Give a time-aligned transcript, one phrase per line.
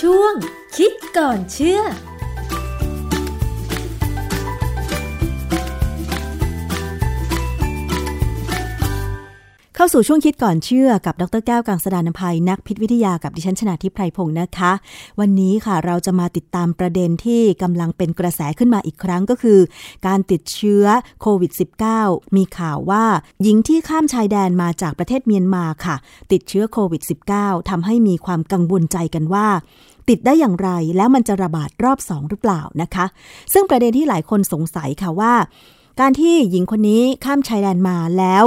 [0.00, 0.34] ช่วง
[0.76, 1.80] คิดก่อนเชื่อ
[9.80, 14.72] เข้าสู่ช่วงคิดก่อนเชื่อกับดรแก้วกังสดานนภัยนักพิษวิทยากับดิฉันชนาทิพไพรพงศ์นะคะ
[15.20, 19.58] วันนี้ค่ะเราจะมาติดตามประเด็นที่กำลังเป็นกระแสขึ้นมาอีกครั้งก็คือ
[20.06, 20.84] การติดเชื้อ
[21.20, 21.52] โควิด
[21.94, 23.04] -19 มีข่าวว่า
[23.42, 25.96] หญิงที่ข้ามชายแดนมาจากประเทศเมียนมาค่ะ
[26.32, 27.02] ติดเชื้อโควิด
[27.36, 29.46] -19 ทำให้มีความกังวลใจกันว่า
[30.08, 33.06] ติดได้อย่างไรแล้วมันจะระบาดรอบสองหรือเปล่านะคะ
[33.52, 35.32] ซึ่งประเด็นที่หลายคนสงสัยค่ะว่า
[36.00, 38.44] การที่หญิงคนนี้ข้ามชายแดนมาแล้ว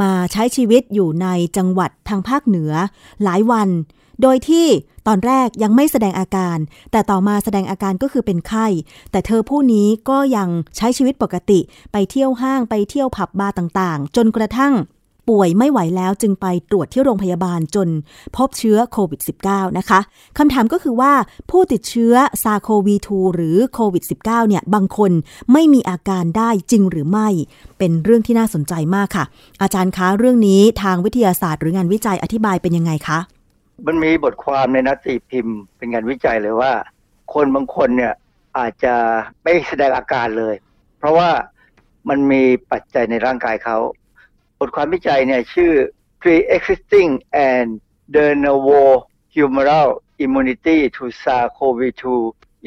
[0.00, 2.72] มาใช้ชีวิตอยู่ในจังหวัดทางภาคเหนือ
[3.22, 3.68] หลายวัน
[4.22, 4.66] โดยที่
[5.06, 6.58] ตอนแรกยังไม่แสดงอาการ
[6.92, 8.66] แต่ต่อมาแสดงอาการก็คือเป็นไข้
[9.10, 11.60] แต่เธอผู้นี้ก็ยังใช้ชีวิตปกติ
[11.92, 14.74] ไปเที่ยวห้างไปเที่ยวผับบาร์ต่างๆ จนกระทั่ง
[15.28, 17.88] ป่วยไม่ไหวแล้วจึงไปตรวจที่โรงพยาบาลจน
[18.36, 20.00] พบเชื้อโควิด -19 นะคะ
[20.38, 21.12] คำถามก็คือว่า
[21.50, 25.12] ผู้ติดเชื้อซาโควี2หรือโควิด -19 เนี่ยบางคน
[25.52, 27.28] ไม่มีอาการได้จริงหรือไม่
[27.78, 29.24] เป็นเรื่องที่น่าสนใจมากค่ะ
[29.62, 33.18] อาจารย์คะเรื่องนี้ทางวิทยาศาสตร์หรืองานวิจัยอธิบายเป็นยังไงคะ
[33.86, 36.72] มันมีบทความในนัติพิมพ์เป็นงานวิจัยเลยว่า
[37.34, 38.12] คนบางคนเนี่ย
[38.58, 38.94] อาจจะ
[39.42, 40.54] ไม่แสดงอาการเลย
[40.98, 41.30] เพราะว่า
[42.08, 43.78] มันมีปัจจัยในร่างกายเขา
[44.66, 45.72] ทความวิจัยเนี่ยชื่อ
[46.20, 47.10] pre-existing
[47.50, 47.68] and
[48.14, 48.80] de novo
[49.34, 49.88] humoral
[50.24, 52.04] immunity to SARS-CoV-2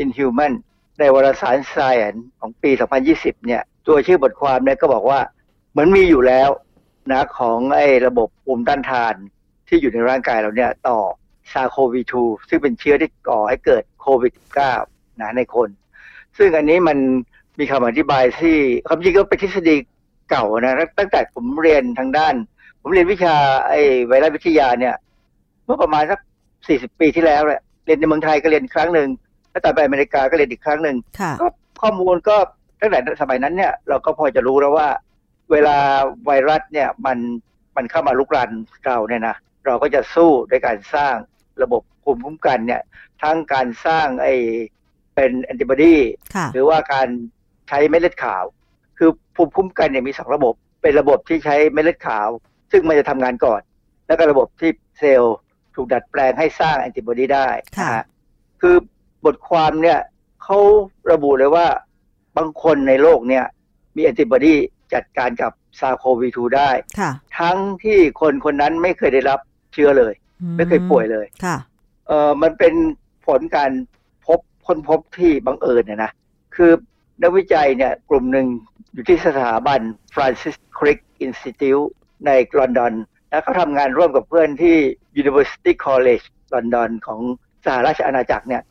[0.01, 0.53] in human
[0.99, 2.71] ในวารสาร Science ของปี
[3.09, 5.19] 2020 เนี่ย ตัวชื่อบทความเนี่ยก็บอกว่า
[5.71, 6.49] เหมือนมีอยู่แล้ว
[7.11, 9.15] นะของไอ้ระบบภูมิต้านทาน
[9.67, 10.99] ที่อยู่ในร่างกายเราเนี่ยต่อ
[11.51, 12.13] SARS-CoV-2
[12.49, 14.33] ซึ่งเป็นเชื้อที่ก่อให้เกิดโควิด
[14.77, 15.69] -19 นะในคน
[16.37, 16.97] ซึ่งอันนี้มัน
[17.59, 19.75] มีคำอธิบายที่ความจริงก็เป็นทฤษฎี
[20.29, 22.35] เก่านะตั้งแต่ผมเรียนทางด้าน
[22.81, 23.35] ผมเรียนวิชา
[23.67, 24.95] ไอ้ไวรัสวิทยาเนี่ย
[25.65, 26.19] เมื่อประมาณสัก
[26.67, 29.09] สี่สิบปีที่แล้วแหละเรียนในเมืองไทยก็เรียนครั้งหนึ่ง
[29.51, 30.97] แล้วต่อไปอเมริกาก็เรียนอีกครั้งหนึ่ง
[31.41, 31.47] ก็
[31.81, 32.37] ข้อมูลก็
[32.81, 34.87] ตั้งแต่สมัยนั้นเนี่ย เราก็พอจะรู้แล้วว่า
[35.51, 35.77] เวลา
[36.25, 37.17] ไวรัสเนี่ยมัน
[37.75, 38.49] มันเข้ามาลุกราน
[38.85, 39.35] เราเนี่ยนะ
[39.65, 41.15] เราก็จะสู้ด้วยการสร้าง
[41.63, 42.81] ระบบภูมิคุ้มกันเนี่ย
[43.23, 44.35] ทั้งการสร้างไอ้
[45.15, 45.95] เป็นแอนติบอดี
[46.53, 47.07] หรือว่าการ
[47.67, 48.56] ใช้เม็ดเลือดขาวคือ
[49.37, 52.29] ภูมิคุ้มกันเนี่ยมีสองระบบ เป็นระบบที่ใช้เม็ดเลือดขาว
[52.71, 53.61] ซึ่งมันจะทำงานก่อน
[54.07, 55.35] แล้วก็ระบบที่เซลล์
[55.75, 57.47] ถูกดัดแปลงให้สร้างแอนติบอดีได้
[57.79, 57.89] ค่ะ
[58.61, 58.75] คือ
[59.25, 59.99] บทความเนี่ย
[60.43, 60.59] เขา
[61.11, 61.67] ระบุเลยว่า
[62.37, 63.45] บางคนในโลกเนี่ย
[63.95, 64.55] มีแอนติบอดี
[64.93, 66.69] จัดการกับซาโควี2ได้
[67.39, 69.39] ทั้งที่คนคนนั้นไม่เคยได้รับ
[69.73, 70.13] เชื้อเลย
[70.57, 71.57] ไม่เคยป่วยเลยค่ะ
[72.07, 72.73] เออมันเป็น
[73.27, 73.71] ผลการ
[74.25, 76.11] พบคนพบที่บังเอิญเนี่ยนะ
[76.55, 76.71] คือ
[77.21, 78.47] นักวิจัยเนี่ยกลุ่มหนึ่ง
[78.97, 79.79] อยู่ที่สถาบัน
[80.15, 81.87] Francis Crick Institute
[82.25, 82.93] ในลอนดอน
[83.29, 84.77] แล้วเขาทำงานร่วมกับเพื่อนที่
[85.21, 87.21] University College ลอนดอนของ
[87.65, 88.63] สหราชอาณาจักรเนี่ย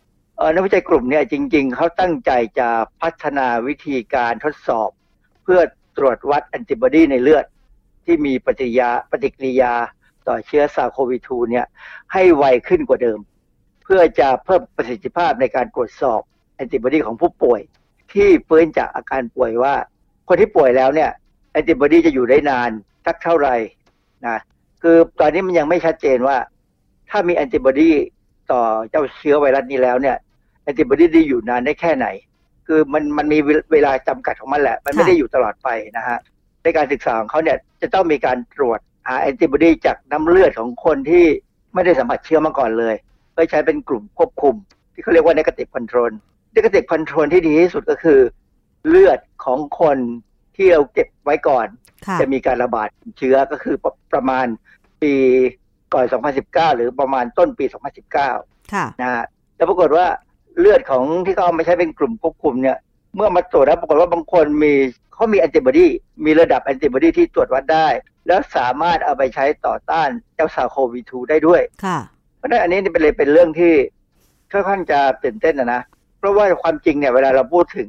[0.54, 2.68] นักวิจัยกลุ่มเนี่ยจริง ๆ เขาตั้งใจจะ
[3.02, 4.88] พัฒนาวิธีการทดสอบ
[5.42, 5.60] เพื่อ
[5.96, 7.44] ตรวจวัดแอนติบอดีในเลือด
[8.04, 9.74] ที่มีปฏิยาปฏิกิริยา
[10.26, 11.66] ต่อเชื้อซาโควิ2เนี่ย
[12.12, 13.18] ให้ไวขึ้นกว่าเดิม
[13.84, 16.20] เพื่อจะเพิ่มประสิทธิภาพในการตรวจสอบ
[16.54, 17.60] แอนติบอดีของผู้ป่วย
[18.12, 19.74] ที่ฟื้นจากอาการป่วยว่า
[20.28, 21.10] คนที่ป่วยแล้วเนี่ย
[21.52, 22.70] แอนติบอดีจะอยู่ได้นาน
[23.06, 23.54] สักเท่าไหร่
[24.26, 24.38] นะ
[24.82, 26.36] คือตอนนี้มันยังไม่ชัดเจนว่า
[27.10, 27.90] ถ้ามีแอนติบอดี
[28.50, 30.16] ต่อเจ้าเชื้อไวรัสนี้แล้วเนี่ย
[30.62, 32.06] แอนติบอดีจะอยู่นานได้แค่ไหน
[32.66, 33.38] คือมันมันมี
[33.72, 36.18] เวลาจำกัดของมันแหละ มันไม่ได้อยู่ตลอดไปนะฮะ
[36.62, 41.24] ในการศึกษาของเขาเนี่ยจะต้องมีการตรวจหาแอนติบอดีจากน้ำเลือดของคนที่
[41.74, 42.94] ไม่ได้สัมผัสเชื้อมาก่อนเลย
[43.32, 44.54] เพื่อใช้เป็นกลุ่มควบคุม
[44.92, 46.12] ที่เขาเรียกว่า negative control
[46.54, 48.18] ดิกติกคอนโทรลที่ดีที่สุดก็คือ
[48.88, 49.98] เลือดของคน
[50.56, 51.66] ที่เราเก็บไว้ก่อน
[52.20, 52.88] จะมีการระบาด
[53.18, 53.76] เชื้อก็คือ
[54.12, 54.46] ประมาณ
[55.02, 55.14] ปี
[55.94, 56.04] ก่อน
[56.40, 57.64] 2019 หรือประมาณต้นปี
[58.32, 59.24] 2019นะฮะ
[59.56, 60.06] แต่ปรากฏว่า
[60.58, 62.78] เลือดของที่เขาเอามาใช้เป็นกลุ่มควบคุมเนี่ย
[63.16, 64.72] เมื่อมาตรวจแล้วปรากฏว่าบางคนมี
[65.14, 65.86] เขามีแอนติบอดี
[66.24, 67.88] มีระดับแอนติบอดีที่ตรวจวัดได้
[68.26, 71.62] แล้วสามารถเอาไปใช้ต่อต้านเจ้าซาโควิ2ได้ด้วย
[72.36, 73.72] เพราะนั้นอันนี้เป็นเลยเป็นเรื่องที่
[74.52, 75.82] ค่อนข้างจะตื่นเต้นนะนะ
[76.18, 77.88] เพราะว่าความจริงเนี่ยเวลาเราพูดถึง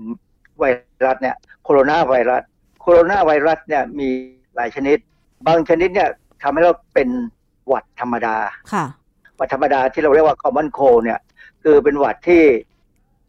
[0.59, 0.63] ไว
[1.05, 2.43] รัสเนี่ยโคโรนาไวรัส
[2.81, 4.09] โคโรนาไวรัสเนี่ยมี
[4.55, 4.97] หลายชนิด
[5.47, 6.09] บางชนิดเนี่ย
[6.41, 7.09] ทำให้เราเป็น
[7.67, 8.37] หวัดธรรมดา
[8.73, 8.85] ค่ะ
[9.35, 11.19] หวัดธรรมดาที่เราเรียกว่า common cold เนี่ย
[11.63, 12.43] คือเป็นหวัดที่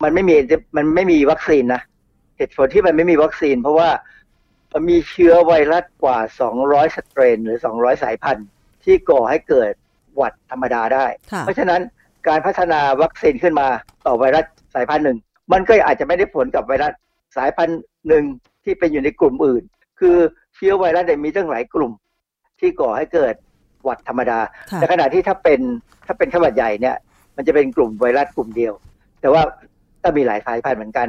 [0.02, 0.36] มันไม่มี
[0.76, 1.82] มันไม่มีวัคซีนนะ
[2.36, 3.90] เหตุผลที่มันไม่มีวัคซีน เพราะว่า
[4.72, 6.18] มันมีเชื้อไวรัสกว่า
[6.58, 8.48] 200 สเตรน หรือ 200 สายพันธุ์
[8.84, 9.72] ที่ก่อให้เกิด
[10.16, 11.06] หวัดธรรมดาได้
[11.40, 11.80] เพราะฉะนั้น
[12.28, 13.68] การพัฒนาวัคซีนขึ้นมา
[14.06, 14.44] ต่อไวรัส
[14.74, 15.18] สายพันธุ์หนึ่ง
[15.52, 16.92] มันก็อาจจะไม่ได้ผลกับไวรัส
[17.36, 18.24] สายพันธุ์หนึ่ง
[18.64, 19.62] ที่เป็นอยู่ในกลุ่มอื่น
[20.00, 20.16] คือ
[20.54, 21.92] เชื้อไวรัสเนี่ยมีตั้งหลายกลุ่ม
[22.60, 23.34] ที่ก่อให้เกิด
[23.84, 24.38] หวัดธรรมดา
[24.74, 25.60] แต่ขณะที่ถ้าเป็น
[26.06, 26.96] ถ้าเป็นขวัดใหญ่เนี่ย
[27.36, 28.72] มันจะเป็นกลุ่มไวรัสกลุ่มเดียว
[29.20, 29.42] แต่ว่า
[30.02, 31.08] ก็มีหลายสายพันธุ์เหมือนกัน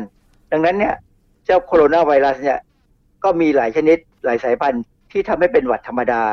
[0.51, 0.94] ดังนั้นเนี่ย
[1.45, 2.60] เจ้าโคโรนาไวรัสเนี่ย
[3.24, 6.24] ก็มีหลายชนิดหลายสายพันธุ์ที่ทำให้เป็นหวัดธรรมดา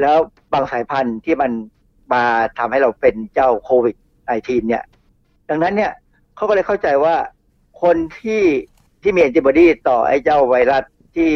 [0.00, 0.16] แล้ว
[0.52, 1.50] บางสายพันธุ์ที่มัน
[2.12, 2.24] มา
[2.58, 3.96] ทำให้เราเป็นเจ้าโควิด
[4.28, 4.82] -19 เนี่ย
[5.50, 5.92] ดังนั้นเนี่ย
[6.36, 7.14] เขาก็เลยเข้าใจว่า
[7.82, 8.42] คนที่
[9.06, 10.84] ที่มีแอนติบอดีต่อไอ้เจ้าไวรัส
[11.16, 11.30] ที่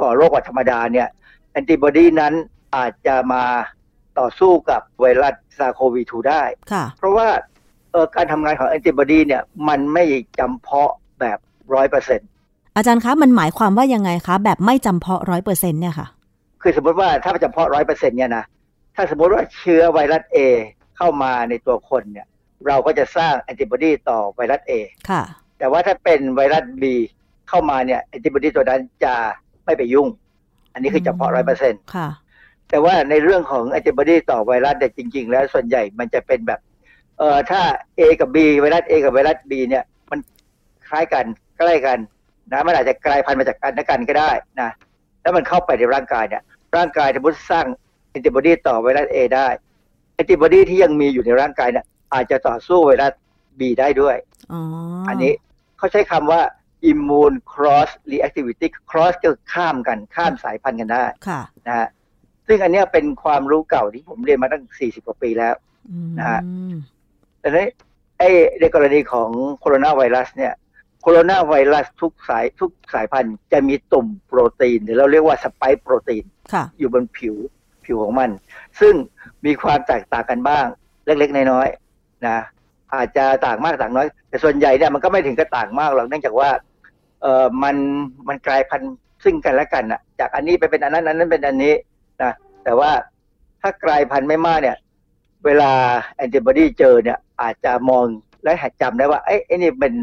[0.00, 1.08] ก่อโรคหวัดธรรมดาเนี่ย
[1.52, 2.34] แอนติบอดีนั้น
[2.76, 3.44] อาจจะมา
[4.18, 6.42] ต่อสู้กับไวรัสซาโควี2ได้
[6.72, 7.28] ค่ะเพราะว่า
[7.90, 10.04] เออการทำงานของแอนติบอดีเนี่ยมันไม่
[10.38, 11.38] จำเพาะแบบ
[11.74, 12.20] ร้อยเปอร์เซ็น
[12.76, 16.06] อาจารย์คะ มันหมายความว่ายังไงคะ แบบไม่จำเพาะร้อยเปอร์เซ็นเนี่ยค่ะ
[16.62, 18.44] คือสมมติว่าถ้าจำเพาะร้อยเปอร์เซ็นเนี่ยนะ
[18.96, 20.38] ถ้าสมมติว่าเชื้อไวรัส A
[20.96, 22.26] เข้ามาในตัวคนเนี่ย
[22.66, 24.72] เราก็จะสร้างแอนติบอดีต่อไวรัส A
[25.10, 25.22] ค่ะ
[25.64, 26.84] แต่ว่าถ้าเป็นไวรัส B
[27.48, 29.14] เข้ามาเนี่ยแอนติบอดีตัวนั้นจะ
[29.64, 30.08] ไม่ไปยุ่ง
[30.72, 32.08] อันนี้คือจำเพาะร้อยเปอร์เซ็นค่ะ
[32.70, 36.60] แต่ว่าในเรื่องของแอนติบอดีต่อไวรัสเนี่ยจริง ๆ แล้วส่วนใหญ่มันจะเป็นแบบ
[37.18, 37.60] เอ่อถ้า
[37.98, 40.18] A กับ B ไวรัส A กับไวรัส B เนี่ยมัน
[40.88, 41.24] คล้ายกัน
[41.58, 41.98] ใกล้กัน
[42.52, 44.30] นะมันอาจจะกลายพันธุ์มาจากกันและกันก็ได้
[44.60, 44.70] นะ
[45.22, 46.42] แล้วมันเข้าไปในร่างกายเนี่ย
[46.76, 47.66] ร่างกายสมมติสร้าง
[48.10, 49.48] แอนติบอดีต่อไวรัส A ได้
[50.14, 51.84] แอนติบอดีที่ยังมีอยู่ในร่างกายเนี่ย
[52.14, 53.12] อาจจะต่อสู้ไวรัส
[53.58, 54.16] B ได้ด้วย
[54.52, 54.60] อ๋อ
[55.08, 55.32] อันนี้
[55.84, 56.42] เขาใช้คำว่า
[56.90, 61.88] immune cross reactivity cross ก็ข้ามกันข้ามสายพันธุ์กันได้ค่ะนะฮะ
[62.46, 65.54] ซึ่งอันเนี้ยเป็นความรู้เก่าที่ผมเรียนมาตั้ง 40 กว่าปีแล้ว
[65.90, 66.40] อืมนะฮะ
[67.40, 67.58] แต่ใน
[68.18, 70.52] ไอ้ในกรณีของโคโรนาไวรัสเนี่ย
[71.02, 77.34] โคโรนาไวรัสทุกสายทุกสายพันธุ์จะมีตุ่มโปรตีน หรือเราเรียกว่าสไปค์โปรตีนค่ะอยู่บนผิว
[77.84, 78.30] ผิวของมัน
[78.80, 78.94] ซึ่ง
[79.46, 80.66] มีความแตกต่างกันบ้าง
[81.06, 82.38] เล็กๆ น้อยๆนะ
[82.98, 86.50] อาจจะต่างมากต่างน้อย แต่ส่วนใหญ่เนี่ยมันก็ไม่ถึงกับต่างมากหรอกเนื่องจากว่า
[87.22, 87.76] เออมัน
[88.28, 88.94] มันกลายพันธุ์
[89.24, 91.74] ซึ่งกันและกันอะจากอันนี้ไปเป็นอันนั้นอันนั้นเป็นอันนี้
[92.22, 92.32] นะ
[92.64, 92.90] แต่ว่า
[93.62, 94.76] ถ้ากลายพันธุ์ไม่มากเนี่ย
[95.44, 95.70] เวลา
[96.16, 98.04] แอนติบอดีเจอเนี่ย อาจจะมอง
[98.42, 99.94] และหัดจำได้ว่าไอ้ไอ้นี่เป็น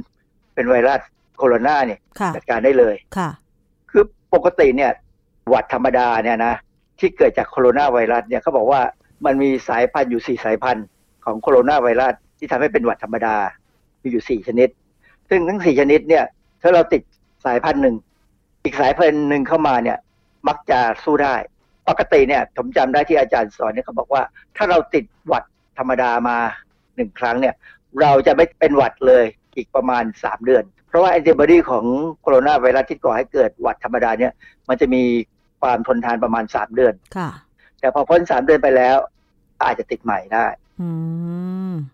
[0.54, 1.00] เป็นไวรัส
[1.38, 3.30] โคโรนาเนี่ยค่ะจัดการได้เลยค่ะ
[3.92, 4.04] คือ
[4.34, 4.92] ปกติเนี่ย
[5.50, 6.54] หวัดธรรมดาเนี่ยนะ
[7.00, 8.82] ที่เกิดจากโคโรนาไวรัสเนี่ยเขาบอกว่า
[9.26, 10.86] มันมีสายพันธุ์อยู่สี่สายพันธุ์
[11.26, 13.36] ของโคโรนาไวรัส ที่ทำให้เป็นหวัดธรรมดา
[14.02, 14.70] มีอยู่สี่ชนิด
[15.30, 16.26] ซึ่งทั้งสี่ชนิดเนี่ย
[16.62, 17.02] ถ้าเราติด
[17.46, 17.96] สายพันธุ์หนึ่ง
[18.64, 19.98] อีกสายพันธุ์หนึ่งเข้ามาเนี่ย
[20.48, 21.36] มักจะสู้ได้
[21.90, 24.24] ปกติเนี่ยผมจำได้ที่อาจารย์สอนเนี่ยเขาบอกว่า
[24.58, 25.44] ถ้าเราติดหวัด
[25.78, 26.38] ธรรมดามา
[26.96, 27.56] หนึ่งครั้งเนี่ย
[28.02, 31.86] เราจะไม่เป็นหวัดเลยอีกประมาณสามเดือน เพราะว่าแอนติบอดีของ
[32.22, 34.32] โคโรนาไวรัสที่ก่อให้เกิดหวัดธรรมดาเนี่ย
[34.70, 35.04] มันจะมี
[35.62, 37.30] ความทนทานประมาณสามเดือน ค่ะ
[37.80, 38.98] แต่พอพ้นสามเดือนไปแล้ว
[39.64, 40.61] อาจจะติดใหม่ได้อืม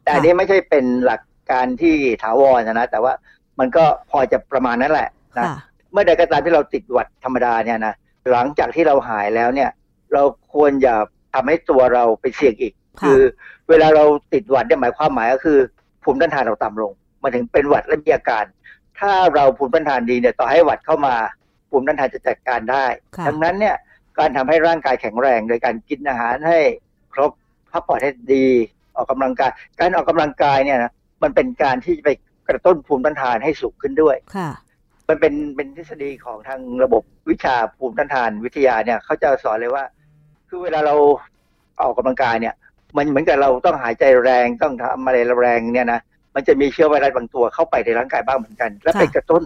[0.04, 3.14] แต่อันนี้ไม่ใช่เป็นหลักการที่ถาวรนะนะแต่ว่า
[3.60, 5.58] มันก็พอจะประมาณนั้นแหละนะค่ะ
[5.92, 7.94] เมื่อใดก็ตามที่เราติดหวัดธรรมดาเนี่ยนะ
[8.32, 9.70] หลังจากที่เราหายแล้วเนี่ย
[10.14, 10.24] เรา
[10.54, 10.96] ควรอย่า
[11.34, 13.22] ทำให้ตัวเราไปเสี่ยงอีกค่ะคือ
[13.70, 14.04] เวลาเรา
[14.34, 15.60] ติดหวัดเนี่ยหมายความหมายก็คือ
[16.04, 16.92] ภูมิต้านทานเราต่ำลง
[17.24, 18.46] มาถึงเป็นหวัดและมีอาการ
[19.00, 21.16] ถ้าเราภูมิต้านทานดีเนี่ยต่อให้หวัดเข้ามา
[21.70, 22.86] ภูมิต้านทานจะจัดการได้
[23.18, 23.76] ค่ะดังนั้นเนี่ย
[24.20, 26.60] การทำให้ร่างกายแข็งแรง โดยการกินอาหารให้
[27.14, 27.32] ครบ
[27.72, 28.48] พักผ่อนให้ดี
[28.98, 30.92] ออกกำลังกาย การออกกำลังกายเนี่ยนะ
[31.24, 32.10] มันเป็นการที่จะไป
[32.50, 34.50] กระตุ้นภูมิต้านทานให้สูงขึ้นด้วยค่ะ
[35.10, 39.84] มันเป็นเป็นทฤษฎีของทางระบบวิชาภูมิต้านทานวิทยาเนี่ยเขาจะสอนเลยว่า
[40.50, 40.96] คือเวลาเรา
[41.82, 42.56] ออกกำลังกายเนี่ย
[42.98, 46.00] มันเหมือนกับเราต้องหายใจแรงต้องทำอะไรแรงเนี่ยนะ
[46.36, 49.44] มันจะมีเชื้อไวรัสบางตัวเข้าไปในร่างกายบ้างเหมือนกัน และค่ะไปกระตุ้น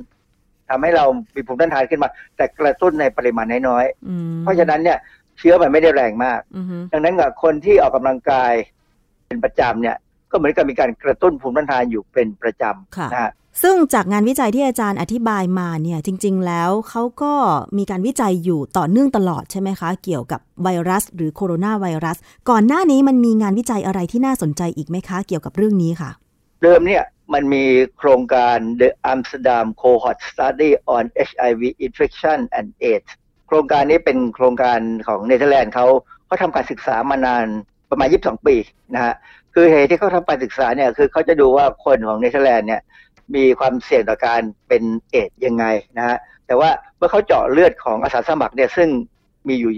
[0.70, 1.06] ทำให้เรา
[1.36, 4.98] มีภูมิต้านทานขึ้นมา แต่กระตุ้นในปริมาณน้อยอืมๆเพราะฉะนั้นเนี่ย
[5.40, 8.54] เชื้อมันไม่ได้แรงมากอือฮึดังนั้นกับคนที่ออกกำลังกาย
[9.32, 9.98] เป็นประจำเนี่ย
[10.32, 12.64] ก็เหมือนกับมีการกระตุ้นภูมิต้านทานอยู่เป็นประจ
[12.98, 13.32] ค่ะำนะฮะ
[13.64, 17.34] ซึ่งจากงานวิจัยที่อาจารย์อธิบายมาเนี่ยจริง ๆ แล้วเขาก็
[17.78, 22.18] มีการวิจัยอยู่ต่อเนื่องตลอดใช่ไหมคะ เกี่ยวกับไวรัส หรือโคโรนาไวรัส
[22.50, 26.12] ก่อนหน้านี้มันมีงานวิจัยอะไรที่น่าสนใจอีกไหมคะ เกี่ยวกับเรื่องนี้ค่ะ
[26.62, 27.64] เดิมเนี่ยมันมี
[27.98, 33.10] โครงการ The Amsterdam Cohort Study on HIV Infection and AIDS
[33.48, 35.88] โครงการนี้เป็นโครงการของเนเธอร์แลนด์เขา
[36.26, 37.48] เขาทำการศึกษามานาน
[37.92, 38.56] ประมาณ 22 ปี
[38.96, 39.14] นะฮะ
[39.54, 42.82] คือเหตุที่เขาทำการศึกษาเนี่ยคือเขาจะดูว่าคนของเนเธอร์แลนด์เนี่ย
[43.36, 45.66] มีความเสี่ยงต่อการเป็นเอดส์ยังไง
[45.98, 46.18] นะฮะ
[46.48, 48.90] แต่ว่าเมื่อเขาเจาะเลือดของอาสาสมัครเนี่ยซึ่ง
[49.48, 49.72] มีอยู่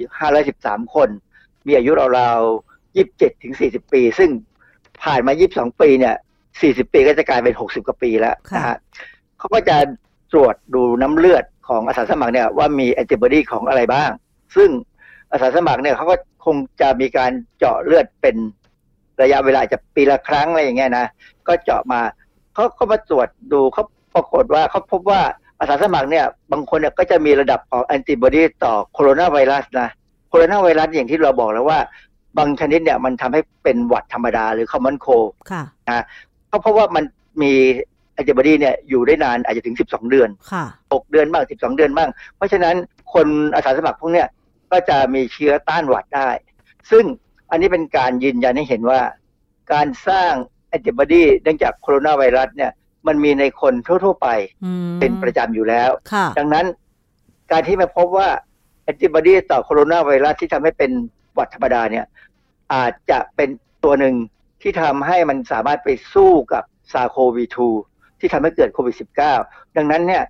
[0.45, 1.09] 513 คน
[1.67, 4.29] มีอายุราวๆ 27 ถึง 40 ปี ซึ่ง
[5.03, 6.15] ผ่านมา 22 ปีเนี่ย
[6.53, 8.77] 40 ปีก็จะกลายเป็น 60 กว่าปีแล้วนะฮะ
[9.37, 9.77] เขาก็จะ
[10.31, 14.09] ตรวจดูน้ำเลือดของอาสาสมัครเนี่ยว่ามีแอนติบอดีของอะไรบ้าง
[14.55, 14.69] ซึ่ง
[15.33, 18.35] อาสาสมัครเนี่ยเขาก็คงจะมีการเจาะเลือดเป็น
[19.21, 21.05] ระยะเวลาจะปีละครั้งอะไรอย่างเงี้ยนะ
[21.47, 22.01] ก็เจาะมา
[22.53, 25.21] เขาก็มาตรวจดูเขาปรากฏว่าเขาพบว่า
[25.59, 29.89] อาสาสมัครเนี่ย บางคนเนี่ยก็จะมีระดับของแอนติบอดีต่อโคโรนาไวรัสนะ
[30.29, 31.79] โคโรนาไวรัสอย่างที่เราบอกแล้วว่า
[32.37, 35.07] บางชนิดเนี่ยมันทำให้เป็นหวัดธรรมดาหรือคอมมอนโค
[35.51, 36.05] ค่ะนะ
[36.47, 37.03] เพราะเพราะว่ามัน
[37.41, 37.53] มี
[38.13, 42.75] แอนติบอดีเนี่ยอยู่ได้นานอาจจะถึง 12 เดือน ค่ะ 6 เดือนบ้าง 12 เดือนบ้าง เพราะฉะนั้น
[43.13, 44.27] คนอาสาสมัครพวกเนี้ย
[44.73, 46.29] ก็จะมีเชื้อต้านหวัดได้
[46.91, 47.05] ซึ่ง
[47.51, 49.01] อันนี้เป็นการยืนยันให้เห็นว่า
[49.73, 50.33] การสร้าง
[50.69, 52.71] แอนติบอดีเนื่องจากโคโรนาไวรัสเนี่ย
[53.07, 54.27] มันมีในคนทั่ว ๆ ไป
[54.99, 55.89] เป็นประจำอยู่แล้ว
[56.37, 56.65] ดังนั้น
[57.51, 58.29] การที่มาพบว่า
[58.83, 60.91] แอนติบอดีต่อโคโรนาไวรัสที่ทำให้เป็น
[61.33, 62.05] หวัดธรรมดาเนี่ย
[62.73, 63.49] อาจจะเป็น
[63.83, 64.15] ตัวหนึ่ง
[64.61, 67.45] ที่ทำให้มันสามารถไปสู้กับซาโควี
[67.83, 68.95] 2ที่ทำให้เกิดโควิด
[69.35, 70.23] -19 ดังนั้นเนี่ย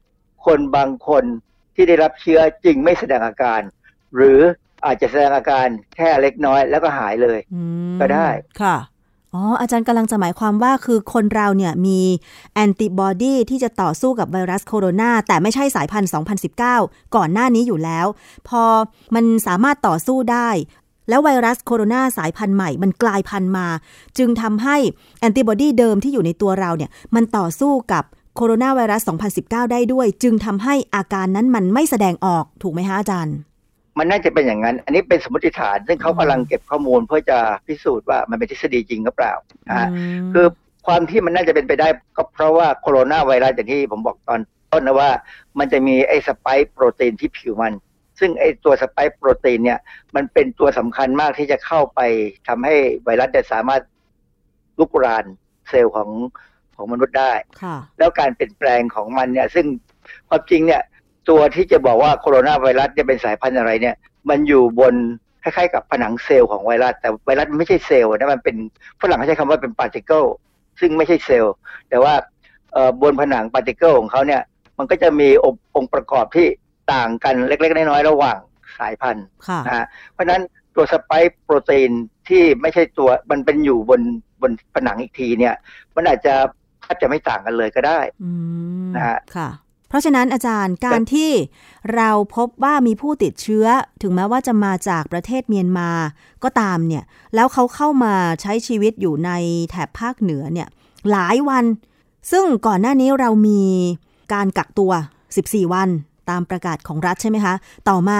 [0.45, 1.23] คนบางคน
[1.75, 3.61] ที่ได้รับเชื้อจริงไม่แสดงอาการ
[4.15, 4.39] หรือ
[4.85, 7.39] อาจจะแสดงอาการแค่เล็กน้อยแล้วก็หายเลย
[7.99, 8.27] ก็ได้
[8.61, 8.77] ค่ะ
[9.33, 11.99] อ๋ออาจารย์กำลังจะหมายความว่าคือคนเราเนี่ยมี
[12.53, 16.09] แอนติบอดีที่จะต่อสู้กับไวรัสโคโรนาแต่ไม่ใช่สายพันธุ์
[16.61, 18.07] 2019 ก่อนหน้านี้อยู่แล้ว
[18.47, 18.63] พอ
[19.15, 20.49] มันสามารถต่อสู้ได้
[21.09, 23.67] แล้วไวรัสโคโรนาสายพันธุ์ใหม่ มันกลายพันธุ์มา
[24.17, 24.77] จึงทำให้
[25.19, 28.03] แอนติบอดีเดิมที่อยู่ในตัวเราเนี่ยมันต่อสู้กับ
[28.35, 29.01] โคโรนาไวรัส
[29.37, 33.35] 2019 ได้ด้วย จึงทำให้อาการนั้นมันไม่แสดงออกถูกไหมฮะอาจารย์
[33.97, 39.33] มันน่าจะเป็นอย่างนั้น อันนี้เป็นสมมติฐาน ซึ่งเขากำลังเก็บข้อมูลเพื่อจะพิสูจน์ว่ามันเป็นทฤษฎีจริงหรือเปล่า
[39.67, 39.87] นะฮะ
[40.33, 40.45] คือ
[40.85, 44.39] ความที่มันน่าจะเป็นไปได้ก็เพราะว่าโคโรนาไวรัสอย่างที่ผมบอกตอน
[44.71, 45.09] ต้นนะว่า
[45.59, 47.73] มันจะมีไอ้สไปค์โปรตีนที่ผิวมัน
[48.19, 49.79] ซึ่งไอ้ตัวสไปค์โปรตีนเนี่ย
[50.15, 51.99] มันเป็นตัวสำคัญมากที่จะเข้าไป
[52.47, 53.81] ทำให้ไวรัสจะสามารถ
[54.79, 55.25] ลุกราน
[55.69, 56.09] เซลล์ของ
[56.75, 57.33] ของมนุษย์ได้
[57.97, 59.65] แล้วการเปลี่ยนแปลงของมันเนี่ย ซึ่ง
[60.29, 60.81] ความจริงเนี่ย
[61.29, 63.95] ตัวที่จะบอกว่าโคโรนาไวรัสจะเป็นสายพันธุ์อะไรเนี่ย
[64.29, 64.95] มันอยู่บน
[65.43, 68.55] คล้ายๆกับผนังเซลล์ของไวรัส แต่ไวรัสมันไม่ใช่เซลล์นะมันเป็น
[69.01, 70.23] ฝรั่งเขาใช้คำว่าเป็น particle
[70.79, 71.53] ซึ่งไม่ใช่เซลล์
[71.89, 72.13] แต่ว่า
[73.01, 74.41] บนผนัง particle ของเขาเนี่ย
[74.77, 75.29] มันก็จะมี
[75.75, 76.47] องค์ประกอบที่
[76.93, 78.37] ต่างกันเล็ก ๆ น้อยๆระหว่าง
[78.79, 79.25] สายพันธุ์
[79.65, 80.41] นะฮะเพราะฉะนั้น
[80.75, 81.91] ตัว spike protein
[82.29, 84.01] ที่ไม่ใช่ตัวมันเป็นอยู่บน
[84.41, 85.55] บนผนังอีกทีเนี่ย
[85.95, 86.33] มันอาจจะ
[86.81, 87.99] แทบจะไม่ต่างกันเลยก็ได้
[88.95, 89.17] นะฮะ
[89.93, 91.31] เพราะฉะนั้นอาจารย์การที่
[91.95, 93.65] เราพบว่ามีผู้ติดเชื้อ
[94.01, 95.89] ถึงแม้ว่าจะมาจากประเทศเมียนมา
[96.43, 97.03] ก็ตามเนี่ย
[97.35, 99.31] แล้วเขาเข้ามาใช้ชีวิตอยู่ใน
[99.69, 100.67] แถบภาคเหนือเนี่ย
[101.11, 101.65] หลายวัน
[102.31, 103.61] ซึ่งก่อนหน้านี้เรามี
[104.33, 104.91] การกักตัว
[105.33, 105.89] 14 วัน
[106.29, 107.53] ตามประกาศของรัฐใช่ไหมคะ
[107.89, 108.19] ต่อมา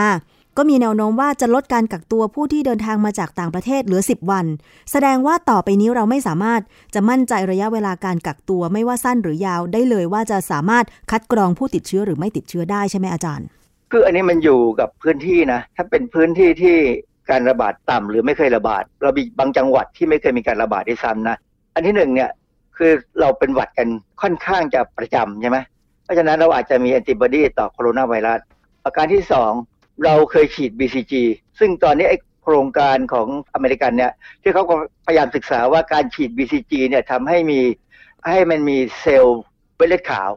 [0.58, 4.46] ก็มีแนวโน้มว่าจะลดการกักตัวผู้ที่เดินทางมาจากต่างประเทศเหลือ 10 วัน
[4.92, 6.62] แสดงว่าต่อไปนี้เราไม่สามารถ
[6.94, 13.48] จะมั่นใจระยะเวลาการกักตัวไม่ว่าสั้นหรือยาวได้เลยว่าจะสามารถคัดกรองผู้ติดเชื้อหรือไม่ติดเชื้อได้ใช่ไหมอาจารย์
[13.92, 16.78] คืออันนี้มันอยู่กับพื้นที่นะ ถ้าเป็นพื้นที่ที่
[17.30, 21.38] การระบาดต่ำหรือไม่เคยระบาด เรามีบางจังหวัดที่ไม่เคยมีการระบาดที่ซ้ำนะ
[21.76, 22.30] อันที่หนึ่งเนี่ย
[22.78, 23.88] คือเราเป็นหวัดกัน
[24.22, 25.58] ค่อนข้างจะประจำใช่ไหม
[26.04, 28.40] เพราะฉะนั้นเราอาจจะมีแอนติบอดีต่อโคโรนาไวรัส
[28.84, 29.52] ประการที่สอง
[30.06, 31.14] เราเคยฉีด BCG
[31.60, 34.64] ซึ่งตอนนี้ไอโครงการของอเมริกันเนี่ยที่เขา
[35.06, 37.60] พยายามศึกษาว่าการฉีด BCG เนี่ยทำให้มี
[38.28, 39.42] ให้มันมีเซลล์
[39.78, 40.30] เม็ดเลือดขาว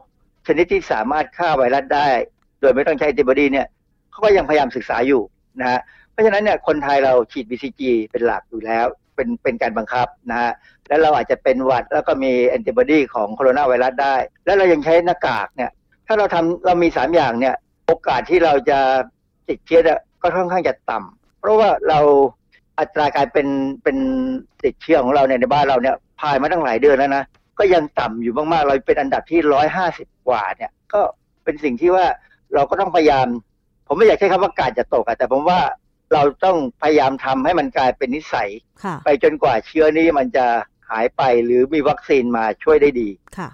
[0.47, 2.07] ชนิดที่สามารถฆ่าไวรัสได้
[2.61, 3.67] โดยไม่ต้องใช้แอนติบอดีเนี่ย
[4.11, 5.21] เขาก็ยังพยายามศึกษาอยู่
[5.61, 8.85] นะฮะเพราะฉะนั้นเนี่ยคนไทยเราฉีด BCG เป็นหลักอยู่แล้ว
[9.15, 10.51] เป็นเป็นการบังคับนะฮะ
[10.87, 15.71] แล้วเราอาจจะเป็นหวัดแล้วก็มีแอนติบอดีของโคโรนาไวรัสได้ แล้วเรายังใช้หน้ากากเนี่ย
[16.07, 18.79] ถ้าเราทำเรามีสามอย่างเนี่ยโอกาสที่เราจะ
[19.49, 19.81] ติดเชื้อ
[20.21, 21.99] ก็ค่อนข้างจะต่ำเพราะว่าเรา
[22.79, 23.47] อัตราการเป็น
[23.83, 23.97] เป็น
[24.63, 27.23] ติดเชื้อของเราเนี่ยในบ้านเราเนี่ยผ่านมาตั้งหลายเดือนแล้วนะ
[27.59, 31.01] ก็ยังต่ำอยู่มากๆ เราเป็นอันดับที่ร้อยห้าสิบกว่าเนี่ย ก็
[31.43, 32.05] เป็นสิ่งที่ว่า
[32.53, 33.27] เราก็ต้องพยายาม
[33.87, 35.59] ผมไม่อยากใช้คำว่ากาดจะตกแต่ผมว่า
[36.13, 38.49] เราต้องพยายามทำให้มันกลายเป็นนิสัย
[39.03, 40.45] ไปจนกว่าเชื้อนี้มันจะ
[40.89, 43.49] หายไปหรือมีวัคซีนมาช่วยได้ดีค่ะ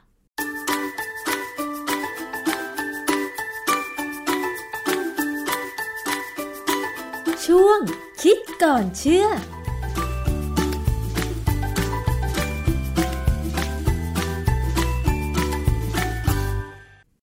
[7.45, 7.79] ช่วง
[8.21, 9.27] คิดก่อนเชื่อ